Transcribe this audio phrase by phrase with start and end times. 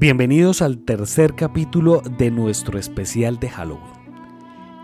[0.00, 3.84] Bienvenidos al tercer capítulo de nuestro especial de Halloween.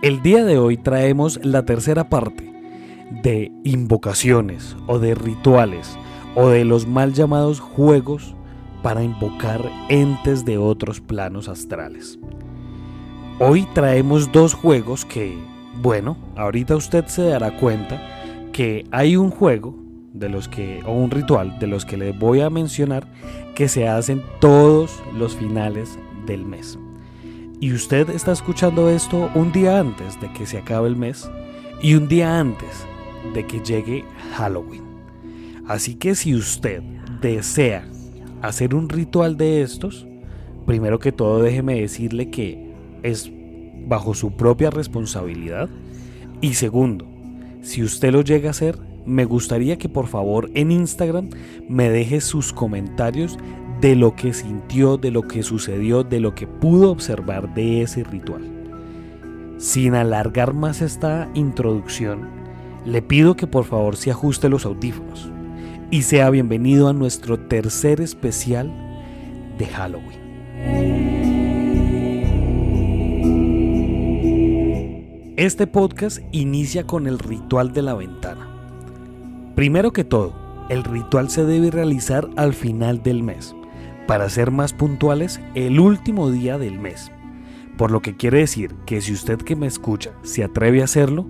[0.02, 2.52] El día de hoy traemos la tercera parte
[3.22, 5.96] de invocaciones o de rituales
[6.34, 8.34] o de los mal llamados juegos
[8.82, 12.18] para invocar entes de otros planos astrales.
[13.38, 15.34] Hoy traemos dos juegos que,
[15.80, 18.02] bueno, ahorita usted se dará cuenta
[18.52, 19.85] que hay un juego
[20.18, 23.06] de los que o un ritual de los que les voy a mencionar
[23.54, 26.78] que se hacen todos los finales del mes.
[27.60, 31.30] Y usted está escuchando esto un día antes de que se acabe el mes
[31.80, 32.86] y un día antes
[33.34, 34.82] de que llegue Halloween.
[35.66, 36.82] Así que si usted
[37.20, 37.86] desea
[38.42, 40.06] hacer un ritual de estos,
[40.66, 43.30] primero que todo déjeme decirle que es
[43.86, 45.68] bajo su propia responsabilidad.
[46.40, 47.06] Y segundo,
[47.62, 51.30] si usted lo llega a hacer, me gustaría que por favor en Instagram
[51.68, 53.38] me deje sus comentarios
[53.80, 58.04] de lo que sintió, de lo que sucedió, de lo que pudo observar de ese
[58.04, 58.42] ritual.
[59.58, 62.28] Sin alargar más esta introducción,
[62.84, 65.30] le pido que por favor se ajuste los audífonos
[65.90, 68.72] y sea bienvenido a nuestro tercer especial
[69.58, 70.26] de Halloween.
[75.36, 78.55] Este podcast inicia con el ritual de la ventana.
[79.56, 80.34] Primero que todo,
[80.68, 83.56] el ritual se debe realizar al final del mes,
[84.06, 87.10] para ser más puntuales, el último día del mes.
[87.78, 91.24] Por lo que quiere decir que si usted que me escucha se atreve a hacerlo,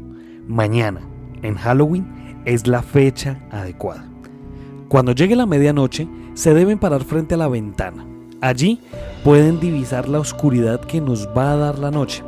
[0.49, 1.03] mañana,
[1.43, 4.11] en Halloween, es la fecha adecuada.
[4.89, 8.05] Cuando llegue la medianoche, se deben parar frente a la ventana.
[8.41, 8.81] Allí
[9.23, 12.25] pueden divisar la oscuridad que nos va a dar la noche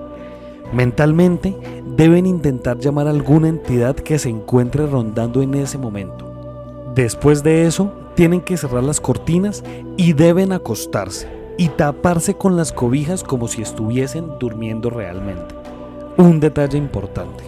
[0.72, 1.56] Mentalmente
[1.96, 6.30] deben intentar llamar a alguna entidad que se encuentre rondando en ese momento.
[6.94, 9.64] Después de eso, tienen que cerrar las cortinas
[9.96, 15.54] y deben acostarse y taparse con las cobijas como si estuviesen durmiendo realmente.
[16.16, 17.44] Un detalle importante,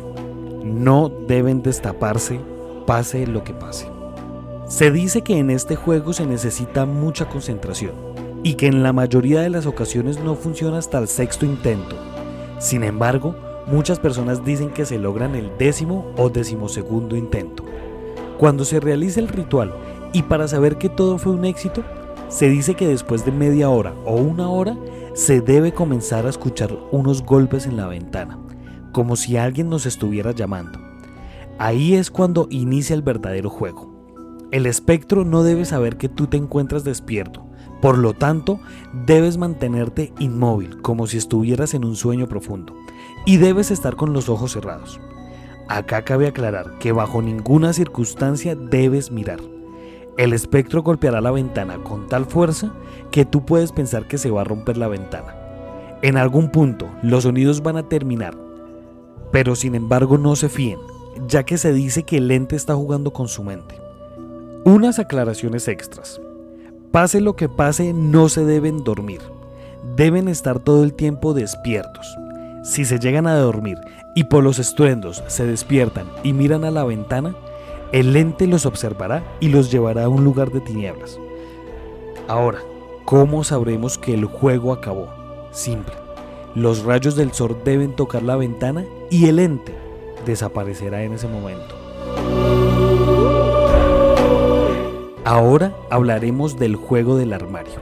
[0.65, 2.41] no deben destaparse
[2.87, 3.87] pase lo que pase.
[4.67, 7.93] Se dice que en este juego se necesita mucha concentración
[8.43, 12.10] y que en la mayoría de las ocasiones no funciona hasta el sexto intento
[12.61, 13.35] sin embargo,
[13.67, 17.65] muchas personas dicen que se logran el décimo o decimosegundo intento.
[18.39, 19.75] Cuando se realiza el ritual
[20.13, 21.83] y para saber que todo fue un éxito,
[22.29, 24.77] se dice que después de media hora o una hora
[25.15, 28.39] se debe comenzar a escuchar unos golpes en la ventana,
[28.93, 30.79] como si alguien nos estuviera llamando.
[31.59, 33.91] Ahí es cuando inicia el verdadero juego.
[34.53, 37.47] El espectro no debe saber que tú te encuentras despierto,
[37.81, 38.61] por lo tanto,
[39.07, 42.75] debes mantenerte inmóvil, como si estuvieras en un sueño profundo,
[43.25, 45.01] y debes estar con los ojos cerrados.
[45.69, 49.41] Acá cabe aclarar que bajo ninguna circunstancia debes mirar.
[50.19, 52.75] El espectro golpeará la ventana con tal fuerza
[53.11, 55.35] que tú puedes pensar que se va a romper la ventana.
[56.03, 58.37] En algún punto los sonidos van a terminar,
[59.31, 60.79] pero sin embargo no se fíen,
[61.29, 63.77] ya que se dice que el ente está jugando con su mente.
[64.65, 66.21] Unas aclaraciones extras.
[66.93, 69.21] Pase lo que pase, no se deben dormir.
[69.95, 72.19] Deben estar todo el tiempo despiertos.
[72.65, 73.79] Si se llegan a dormir
[74.17, 77.37] y por los estruendos se despiertan y miran a la ventana,
[77.93, 81.21] el ente los observará y los llevará a un lugar de tinieblas.
[82.27, 82.59] Ahora,
[83.05, 85.09] ¿cómo sabremos que el juego acabó?
[85.53, 85.95] Simple.
[86.57, 89.73] Los rayos del sol deben tocar la ventana y el ente
[90.27, 91.80] desaparecerá en ese momento.
[95.31, 97.79] Ahora hablaremos del juego del armario.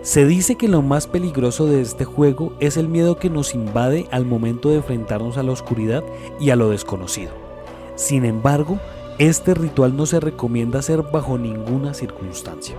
[0.00, 4.08] Se dice que lo más peligroso de este juego es el miedo que nos invade
[4.10, 6.02] al momento de enfrentarnos a la oscuridad
[6.40, 7.32] y a lo desconocido.
[7.96, 8.80] Sin embargo,
[9.18, 12.76] este ritual no se recomienda hacer bajo ninguna circunstancia.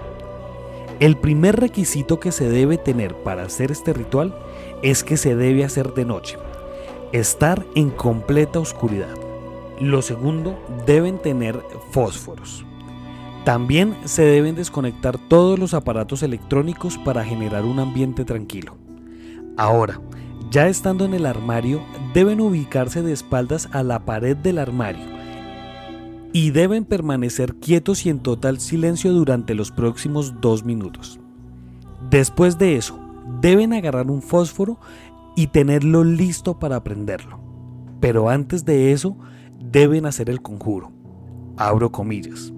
[0.99, 4.33] El primer requisito que se debe tener para hacer este ritual
[4.81, 6.39] es que se debe hacer de noche,
[7.11, 9.15] estar en completa oscuridad.
[9.79, 11.61] Lo segundo, deben tener
[11.91, 12.65] fósforos.
[13.43, 18.77] También se deben desconectar todos los aparatos electrónicos para generar un ambiente tranquilo.
[19.57, 19.99] Ahora,
[20.51, 21.81] ya estando en el armario,
[22.13, 25.05] deben ubicarse de espaldas a la pared del armario
[26.33, 31.19] y deben permanecer quietos y en total silencio durante los próximos dos minutos.
[32.11, 32.99] Después de eso,
[33.41, 34.79] deben agarrar un fósforo
[35.35, 37.39] y tenerlo listo para prenderlo.
[37.99, 39.17] Pero antes de eso,
[39.59, 40.91] deben hacer el conjuro.
[41.57, 42.53] Abro comillas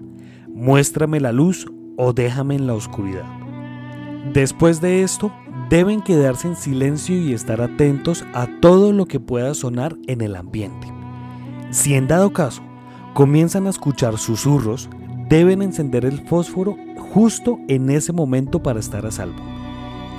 [0.54, 1.68] muéstrame la luz
[1.98, 3.26] o déjame en la oscuridad.
[4.34, 5.32] Después de esto,
[5.70, 10.36] deben quedarse en silencio y estar atentos a todo lo que pueda sonar en el
[10.36, 10.92] ambiente.
[11.72, 12.62] Si en dado caso
[13.14, 14.90] comienzan a escuchar susurros,
[15.30, 19.42] deben encender el fósforo justo en ese momento para estar a salvo.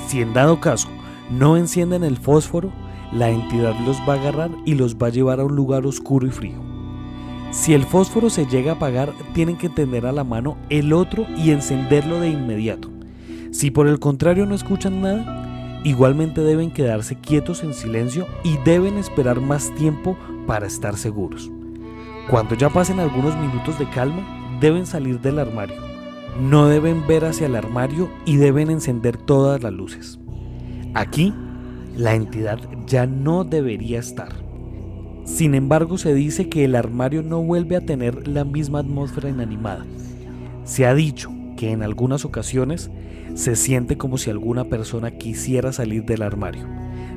[0.07, 0.89] Si en dado caso
[1.31, 2.73] no encienden el fósforo,
[3.13, 6.27] la entidad los va a agarrar y los va a llevar a un lugar oscuro
[6.27, 6.74] y frío.
[7.55, 11.25] Si el fósforo se llega a apagar, tienen que tener a la mano el otro
[11.37, 12.91] y encenderlo de inmediato.
[13.53, 18.99] Si por el contrario no escuchan nada, igualmente deben quedarse quietos en silencio y deben
[18.99, 20.19] esperar más tiempo
[20.49, 21.49] para estar seguros.
[22.29, 25.81] Cuando ya pasen algunos minutos de calma, deben salir del armario.
[26.41, 30.19] No deben ver hacia el armario y deben encender todas las luces.
[30.95, 31.33] Aquí,
[31.97, 32.59] la entidad
[32.89, 34.44] ya no debería estar.
[35.35, 39.85] Sin embargo, se dice que el armario no vuelve a tener la misma atmósfera inanimada.
[40.63, 42.93] Se ha dicho que en algunas ocasiones
[43.35, 46.69] se siente como si alguna persona quisiera salir del armario.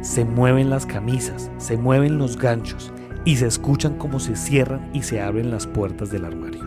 [0.02, 2.92] Se mueven las camisas, se mueven los ganchos
[3.24, 6.64] y se escuchan como se cierran y se abren las puertas del armario.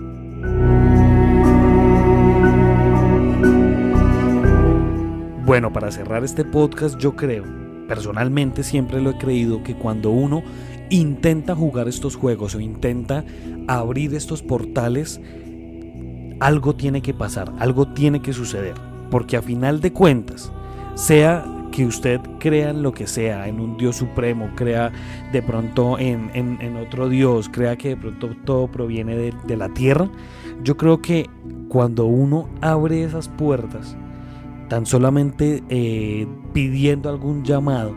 [5.44, 7.42] Bueno, para cerrar este podcast yo creo,
[7.90, 10.44] personalmente siempre lo he creído, que cuando uno
[10.90, 13.24] intenta jugar estos juegos o intenta
[13.66, 15.20] abrir estos portales,
[16.38, 18.74] algo tiene que pasar, algo tiene que suceder.
[19.10, 20.52] Porque a final de cuentas,
[20.94, 24.92] sea que usted crea en lo que sea, en un Dios supremo, crea
[25.32, 30.08] de pronto en, otro Dios, crea que de pronto todo proviene de, la tierra,
[30.62, 31.28] yo creo que
[31.68, 33.96] cuando uno abre esas puertas,
[34.70, 37.92] tan solamente eh, pidiendo algún llamado,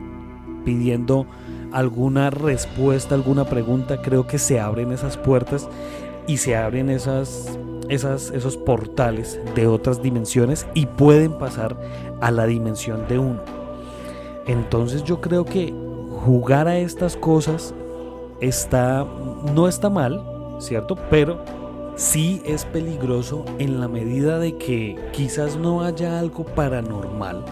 [0.65, 1.27] pidiendo
[1.71, 5.69] alguna respuesta, alguna pregunta, creo que se abren esas puertas
[6.25, 7.59] y se abren esas,
[7.89, 11.79] esas, esos portales de otras dimensiones y pueden pasar
[12.21, 13.39] a la dimensión de uno.
[14.47, 15.71] Entonces yo creo que
[16.25, 17.75] jugar a estas cosas
[18.41, 19.05] está
[19.53, 20.97] no está mal, ¿cierto?
[21.11, 21.39] Pero
[21.95, 27.45] sí es peligroso en la medida de que quizás no haya algo paranormal,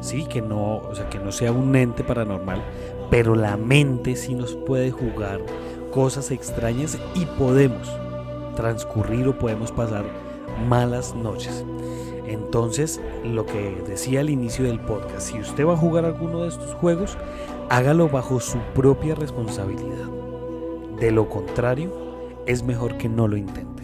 [0.00, 2.62] sí, que no, o sea, que no sea un ente paranormal,
[3.10, 5.40] pero la mente sí nos puede jugar
[5.92, 7.88] cosas extrañas y podemos
[8.56, 10.04] transcurrir o podemos pasar
[10.68, 11.64] malas noches.
[12.26, 16.48] Entonces, lo que decía al inicio del podcast, si usted va a jugar alguno de
[16.48, 17.18] estos juegos,
[17.68, 20.08] hágalo bajo su propia responsabilidad.
[20.98, 21.92] De lo contrario,
[22.46, 23.83] es mejor que no lo intente.